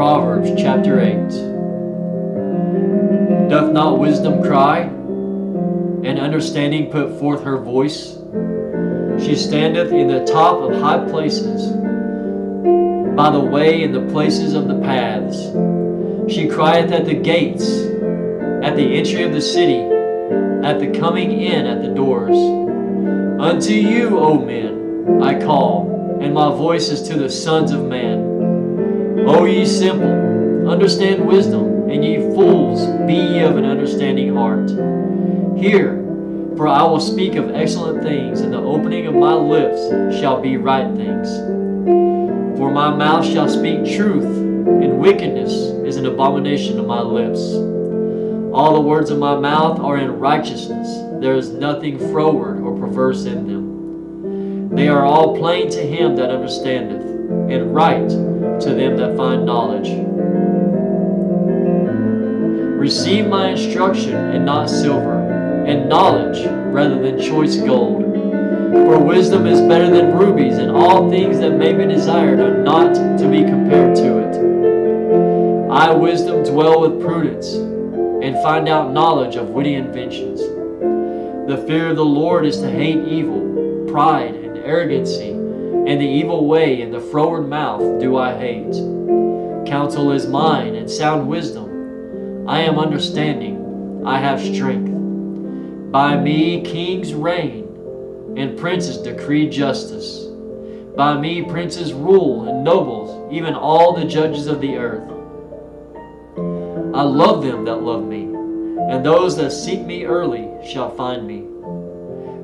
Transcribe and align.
Proverbs 0.00 0.50
chapter 0.56 0.98
8. 0.98 1.12
Doth 3.50 3.70
not 3.70 3.98
wisdom 3.98 4.42
cry, 4.42 4.78
and 4.78 6.18
understanding 6.18 6.90
put 6.90 7.18
forth 7.18 7.44
her 7.44 7.58
voice? 7.58 8.16
She 9.22 9.34
standeth 9.34 9.92
in 9.92 10.08
the 10.08 10.24
top 10.24 10.62
of 10.62 10.80
high 10.80 11.06
places, 11.10 11.66
by 13.14 13.28
the 13.28 13.40
way 13.40 13.82
in 13.82 13.92
the 13.92 14.10
places 14.10 14.54
of 14.54 14.68
the 14.68 14.80
paths. 14.80 15.36
She 16.32 16.48
crieth 16.48 16.92
at 16.92 17.04
the 17.04 17.12
gates, 17.12 17.68
at 18.64 18.76
the 18.76 18.96
entry 18.96 19.24
of 19.24 19.34
the 19.34 19.42
city, 19.42 19.80
at 20.66 20.80
the 20.80 20.98
coming 20.98 21.42
in 21.42 21.66
at 21.66 21.82
the 21.82 21.92
doors. 21.92 22.38
Unto 23.38 23.74
you, 23.74 24.18
O 24.18 24.38
men, 24.38 25.22
I 25.22 25.38
call, 25.38 26.18
and 26.22 26.32
my 26.32 26.48
voice 26.48 26.88
is 26.88 27.02
to 27.08 27.18
the 27.18 27.28
sons 27.28 27.70
of 27.70 27.84
man. 27.84 28.19
O 29.26 29.44
ye 29.44 29.64
simple, 29.66 30.68
understand 30.68 31.26
wisdom, 31.26 31.90
and 31.90 32.04
ye 32.04 32.16
fools, 32.34 32.86
be 33.06 33.14
ye 33.14 33.40
of 33.40 33.56
an 33.56 33.64
understanding 33.64 34.34
heart. 34.34 34.70
Hear, 35.58 35.96
for 36.56 36.66
I 36.66 36.82
will 36.82 37.00
speak 37.00 37.34
of 37.34 37.54
excellent 37.54 38.02
things, 38.02 38.40
and 38.40 38.52
the 38.52 38.58
opening 38.58 39.06
of 39.06 39.14
my 39.14 39.34
lips 39.34 40.18
shall 40.18 40.40
be 40.40 40.56
right 40.56 40.94
things. 40.96 41.28
For 42.58 42.70
my 42.70 42.94
mouth 42.94 43.26
shall 43.26 43.48
speak 43.48 43.84
truth, 43.96 44.24
and 44.24 44.98
wickedness 44.98 45.52
is 45.52 45.96
an 45.96 46.06
abomination 46.06 46.76
to 46.76 46.82
my 46.82 47.00
lips. 47.00 47.40
All 48.52 48.74
the 48.74 48.80
words 48.80 49.10
of 49.10 49.18
my 49.18 49.38
mouth 49.38 49.80
are 49.80 49.96
in 49.96 50.18
righteousness. 50.18 50.88
There 51.20 51.34
is 51.36 51.50
nothing 51.50 51.98
froward 52.10 52.60
or 52.60 52.78
perverse 52.78 53.24
in 53.24 53.46
them. 53.46 54.74
They 54.74 54.88
are 54.88 55.04
all 55.04 55.36
plain 55.36 55.70
to 55.70 55.80
him 55.80 56.16
that 56.16 56.30
understandeth, 56.30 57.04
and 57.04 57.74
right 57.74 58.10
to 58.62 58.74
them 58.74 58.96
that 58.96 59.16
find 59.16 59.44
knowledge. 59.44 59.90
Receive 62.78 63.26
my 63.26 63.50
instruction, 63.50 64.14
and 64.14 64.44
not 64.44 64.68
silver 64.68 65.20
and 65.70 65.88
knowledge 65.88 66.44
rather 66.72 67.00
than 67.00 67.20
choice 67.20 67.56
gold. 67.56 68.02
For 68.02 68.98
wisdom 68.98 69.46
is 69.46 69.60
better 69.60 69.90
than 69.90 70.16
rubies, 70.16 70.58
and 70.58 70.70
all 70.70 71.10
things 71.10 71.38
that 71.38 71.52
may 71.52 71.72
be 71.72 71.86
desired 71.86 72.40
are 72.40 72.62
not 72.62 72.94
to 73.18 73.28
be 73.28 73.42
compared 73.42 73.94
to 73.96 74.18
it. 74.18 75.70
I, 75.70 75.92
wisdom, 75.92 76.42
dwell 76.44 76.80
with 76.80 77.00
prudence, 77.00 77.54
and 77.54 78.34
find 78.42 78.68
out 78.68 78.92
knowledge 78.92 79.36
of 79.36 79.50
witty 79.50 79.74
inventions. 79.74 80.40
The 80.40 81.64
fear 81.66 81.88
of 81.88 81.96
the 81.96 82.04
Lord 82.04 82.46
is 82.46 82.60
to 82.60 82.70
hate 82.70 83.04
evil, 83.06 83.86
pride, 83.90 84.34
and 84.34 84.58
arrogancy, 84.58 85.30
and 85.90 86.00
the 86.00 86.06
evil 86.06 86.46
way 86.46 86.82
and 86.82 86.94
the 86.94 87.00
froward 87.00 87.48
mouth 87.48 87.80
do 87.98 88.16
I 88.16 88.38
hate. 88.38 88.74
Counsel 89.66 90.12
is 90.12 90.28
mine, 90.28 90.76
and 90.76 90.88
sound 90.88 91.26
wisdom. 91.26 92.48
I 92.48 92.60
am 92.60 92.78
understanding, 92.78 94.04
I 94.06 94.20
have 94.20 94.40
strength. 94.40 94.92
By 95.90 96.16
me 96.16 96.62
kings 96.62 97.12
reign, 97.12 97.64
and 98.36 98.56
princes 98.56 98.98
decree 98.98 99.48
justice. 99.48 100.26
By 100.96 101.20
me 101.20 101.42
princes 101.42 101.92
rule, 101.92 102.48
and 102.48 102.62
nobles, 102.62 103.32
even 103.32 103.54
all 103.54 103.92
the 103.92 104.04
judges 104.04 104.46
of 104.46 104.60
the 104.60 104.76
earth. 104.76 105.10
I 106.94 107.02
love 107.02 107.42
them 107.42 107.64
that 107.64 107.82
love 107.82 108.04
me, 108.04 108.22
and 108.92 109.04
those 109.04 109.36
that 109.38 109.50
seek 109.50 109.80
me 109.80 110.04
early 110.04 110.50
shall 110.64 110.94
find 110.94 111.26
me. 111.26 111.46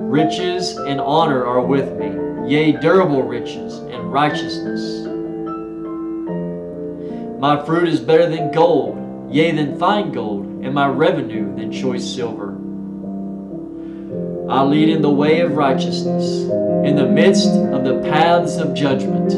Riches 0.00 0.78
and 0.78 0.98
honor 0.98 1.44
are 1.44 1.60
with 1.60 1.92
me, 1.98 2.23
yea, 2.46 2.72
durable 2.72 3.22
riches 3.22 3.78
and 3.78 4.12
righteousness. 4.12 5.06
My 7.40 7.64
fruit 7.64 7.88
is 7.88 8.00
better 8.00 8.28
than 8.28 8.52
gold, 8.52 9.32
yea, 9.32 9.52
than 9.52 9.78
fine 9.78 10.12
gold, 10.12 10.46
and 10.62 10.74
my 10.74 10.86
revenue 10.86 11.56
than 11.56 11.72
choice 11.72 12.04
silver. 12.04 12.52
I 14.48 14.62
lead 14.62 14.90
in 14.90 15.00
the 15.00 15.10
way 15.10 15.40
of 15.40 15.56
righteousness, 15.56 16.42
in 16.84 16.96
the 16.96 17.06
midst 17.06 17.48
of 17.48 17.84
the 17.84 18.00
paths 18.02 18.56
of 18.58 18.74
judgment, 18.74 19.30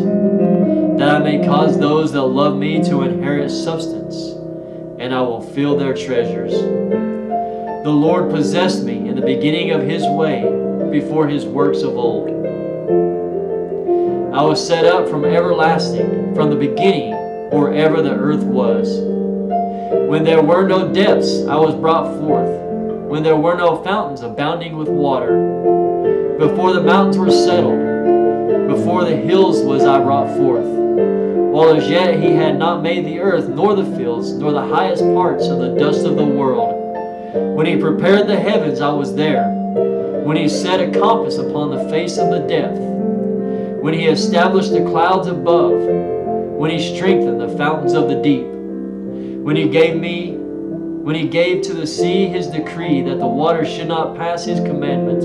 that 0.98 1.08
I 1.08 1.18
may 1.20 1.44
cause 1.46 1.78
those 1.78 2.12
that 2.12 2.22
love 2.22 2.56
me 2.56 2.82
to 2.84 3.02
inherit 3.02 3.50
substance, 3.50 4.16
and 4.98 5.14
I 5.14 5.20
will 5.20 5.42
fill 5.42 5.76
their 5.76 5.94
treasures. 5.94 6.52
The 6.52 7.92
Lord 7.92 8.30
possessed 8.30 8.82
me 8.82 9.08
in 9.08 9.14
the 9.14 9.22
beginning 9.22 9.70
of 9.70 9.82
his 9.82 10.02
way, 10.08 10.42
before 10.90 11.28
his 11.28 11.44
works 11.44 11.82
of 11.82 11.96
old. 11.96 12.35
I 14.36 14.42
was 14.42 14.64
set 14.64 14.84
up 14.84 15.08
from 15.08 15.24
everlasting, 15.24 16.34
from 16.34 16.50
the 16.50 16.56
beginning, 16.56 17.14
or 17.54 17.72
ever 17.72 18.02
the 18.02 18.12
earth 18.12 18.42
was. 18.42 18.98
When 20.10 20.24
there 20.24 20.42
were 20.42 20.68
no 20.68 20.92
depths, 20.92 21.46
I 21.46 21.56
was 21.56 21.74
brought 21.74 22.20
forth 22.20 22.50
when 23.08 23.22
there 23.22 23.38
were 23.38 23.56
no 23.56 23.82
fountains 23.82 24.20
abounding 24.20 24.76
with 24.76 24.90
water. 24.90 26.36
Before 26.38 26.74
the 26.74 26.82
mountains 26.82 27.16
were 27.16 27.30
settled, 27.30 27.80
before 28.68 29.06
the 29.06 29.16
hills 29.16 29.62
was 29.62 29.84
I 29.84 30.02
brought 30.02 30.36
forth. 30.36 30.66
While 30.66 31.74
as 31.74 31.88
yet 31.88 32.20
he 32.20 32.32
had 32.32 32.58
not 32.58 32.82
made 32.82 33.06
the 33.06 33.20
earth, 33.20 33.48
nor 33.48 33.74
the 33.74 33.96
fields, 33.96 34.34
nor 34.34 34.52
the 34.52 34.66
highest 34.66 35.02
parts 35.02 35.46
of 35.46 35.60
the 35.60 35.74
dust 35.78 36.04
of 36.04 36.16
the 36.18 36.26
world. 36.26 36.74
When 37.56 37.64
he 37.64 37.78
prepared 37.78 38.26
the 38.26 38.38
heavens, 38.38 38.82
I 38.82 38.92
was 38.92 39.14
there. 39.14 39.48
When 40.26 40.36
he 40.36 40.46
set 40.46 40.86
a 40.86 41.00
compass 41.00 41.38
upon 41.38 41.70
the 41.70 41.88
face 41.88 42.18
of 42.18 42.28
the 42.28 42.40
depth. 42.40 42.95
When 43.86 43.94
he 43.94 44.06
established 44.06 44.72
the 44.72 44.82
clouds 44.82 45.28
above. 45.28 45.70
When 45.70 46.72
he 46.72 46.96
strengthened 46.96 47.40
the 47.40 47.56
fountains 47.56 47.92
of 47.92 48.08
the 48.08 48.20
deep. 48.20 48.44
When 48.44 49.54
he 49.54 49.68
gave 49.68 49.94
me 49.94 50.32
when 50.32 51.14
he 51.14 51.28
gave 51.28 51.62
to 51.62 51.72
the 51.72 51.86
sea 51.86 52.26
his 52.26 52.48
decree 52.48 53.02
that 53.02 53.20
the 53.20 53.28
waters 53.28 53.68
should 53.68 53.86
not 53.86 54.16
pass 54.16 54.44
his 54.44 54.58
commandment, 54.58 55.24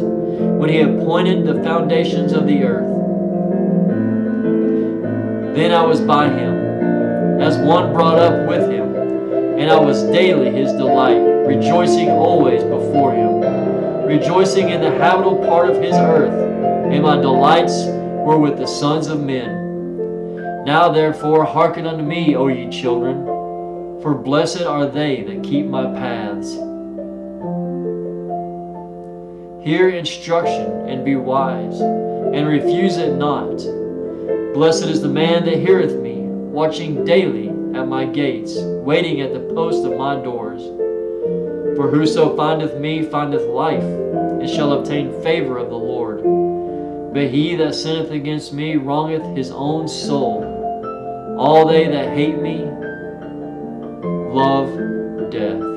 when 0.60 0.70
he 0.70 0.82
appointed 0.82 1.44
the 1.44 1.64
foundations 1.64 2.34
of 2.34 2.46
the 2.46 2.64
earth. 2.64 2.86
Then 5.56 5.72
I 5.72 5.84
was 5.84 6.00
by 6.00 6.30
him, 6.30 7.42
as 7.42 7.58
one 7.58 7.94
brought 7.94 8.20
up 8.20 8.48
with 8.48 8.70
him, 8.70 8.96
and 9.58 9.72
I 9.72 9.80
was 9.80 10.04
daily 10.04 10.52
his 10.52 10.72
delight, 10.74 11.18
rejoicing 11.48 12.12
always 12.12 12.64
before 12.64 13.12
him, 13.12 13.42
rejoicing 14.06 14.70
in 14.70 14.82
the 14.82 14.92
habitable 14.92 15.44
part 15.48 15.68
of 15.68 15.82
his 15.82 15.96
earth, 15.96 16.32
and 16.94 17.02
my 17.02 17.16
delights 17.16 18.01
were 18.22 18.38
with 18.38 18.58
the 18.58 18.68
sons 18.68 19.08
of 19.08 19.20
men. 19.22 20.64
Now 20.64 20.90
therefore 20.90 21.44
hearken 21.44 21.88
unto 21.88 22.04
me, 22.04 22.36
O 22.36 22.48
ye 22.48 22.70
children, 22.70 23.26
for 24.02 24.14
blessed 24.14 24.62
are 24.62 24.86
they 24.86 25.24
that 25.24 25.44
keep 25.44 25.66
my 25.66 25.86
paths. 25.86 26.54
Hear 29.64 29.90
instruction 29.90 30.72
and 30.88 31.04
be 31.04 31.16
wise, 31.16 31.82
and 31.82 32.48
refuse 32.48 32.98
it 32.98 33.16
not. 33.16 33.58
Blessed 34.54 34.86
is 34.86 35.02
the 35.02 35.08
man 35.08 35.46
that 35.46 35.58
heareth 35.58 36.00
me, 36.00 36.22
watching 36.22 37.04
daily 37.06 37.50
at 37.78 37.88
my 37.88 38.06
gates, 38.06 38.58
waiting 38.60 39.22
at 39.22 39.34
the 39.34 39.54
post 39.54 39.86
of 39.86 39.98
my 39.98 40.16
doors. 40.16 40.62
For 41.76 41.90
whoso 41.90 42.36
findeth 42.36 42.78
me 42.80 43.04
findeth 43.04 43.48
life, 43.48 43.84
and 43.84 44.50
shall 44.50 44.74
obtain 44.74 45.22
favor 45.24 45.58
of 45.58 45.70
the 45.70 45.78
Lord. 45.78 46.01
But 47.14 47.28
he 47.30 47.56
that 47.56 47.76
sinneth 47.76 48.12
against 48.12 48.54
me 48.54 48.78
wrongeth 48.78 49.36
his 49.36 49.52
own 49.52 49.88
soul. 49.88 50.44
All 51.38 51.68
they 51.68 51.88
that 51.88 52.16
hate 52.16 52.42
me 52.42 52.66
love 54.34 55.30
death. 55.30 55.71